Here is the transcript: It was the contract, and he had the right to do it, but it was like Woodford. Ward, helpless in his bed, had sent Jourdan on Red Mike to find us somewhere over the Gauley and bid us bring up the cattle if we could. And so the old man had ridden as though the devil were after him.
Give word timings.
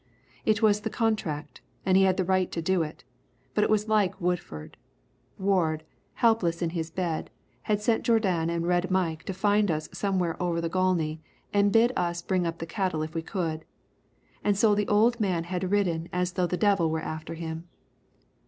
It 0.47 0.63
was 0.63 0.81
the 0.81 0.89
contract, 0.89 1.61
and 1.85 1.95
he 1.95 2.01
had 2.05 2.17
the 2.17 2.23
right 2.25 2.51
to 2.53 2.59
do 2.59 2.81
it, 2.81 3.03
but 3.53 3.63
it 3.63 3.69
was 3.69 3.87
like 3.87 4.19
Woodford. 4.19 4.75
Ward, 5.37 5.83
helpless 6.15 6.63
in 6.63 6.71
his 6.71 6.89
bed, 6.89 7.29
had 7.69 7.83
sent 7.83 8.03
Jourdan 8.03 8.49
on 8.49 8.65
Red 8.65 8.89
Mike 8.89 9.25
to 9.25 9.33
find 9.35 9.69
us 9.69 9.89
somewhere 9.93 10.41
over 10.41 10.59
the 10.59 10.69
Gauley 10.69 11.21
and 11.53 11.71
bid 11.71 11.91
us 11.95 12.23
bring 12.23 12.47
up 12.47 12.57
the 12.57 12.65
cattle 12.65 13.03
if 13.03 13.13
we 13.13 13.21
could. 13.21 13.63
And 14.43 14.57
so 14.57 14.73
the 14.73 14.87
old 14.87 15.19
man 15.19 15.43
had 15.43 15.69
ridden 15.69 16.09
as 16.11 16.31
though 16.33 16.47
the 16.47 16.57
devil 16.57 16.89
were 16.89 17.01
after 17.03 17.35
him. 17.35 17.67